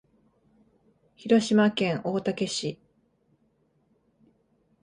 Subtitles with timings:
[1.15, 2.79] 広島県大竹市